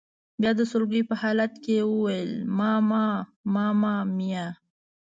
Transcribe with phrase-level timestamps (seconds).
[0.41, 3.05] بیا د سلګۍ په حالت کې یې وویل: ماما
[3.53, 4.47] ماما میا.